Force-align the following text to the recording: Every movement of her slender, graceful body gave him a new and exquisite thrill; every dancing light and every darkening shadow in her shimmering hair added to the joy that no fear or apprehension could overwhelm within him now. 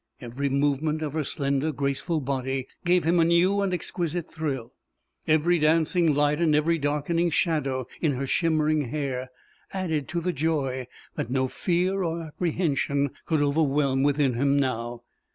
Every 0.19 0.49
movement 0.49 1.03
of 1.03 1.13
her 1.13 1.23
slender, 1.23 1.71
graceful 1.71 2.21
body 2.21 2.67
gave 2.83 3.03
him 3.03 3.19
a 3.19 3.23
new 3.23 3.61
and 3.61 3.71
exquisite 3.71 4.27
thrill; 4.27 4.71
every 5.27 5.59
dancing 5.59 6.11
light 6.15 6.41
and 6.41 6.55
every 6.55 6.79
darkening 6.79 7.29
shadow 7.29 7.85
in 8.01 8.13
her 8.13 8.25
shimmering 8.25 8.89
hair 8.89 9.29
added 9.73 10.07
to 10.07 10.19
the 10.19 10.33
joy 10.33 10.87
that 11.13 11.29
no 11.29 11.47
fear 11.47 12.01
or 12.03 12.23
apprehension 12.23 13.11
could 13.27 13.43
overwhelm 13.43 14.01
within 14.01 14.33
him 14.33 14.57
now. 14.57 15.03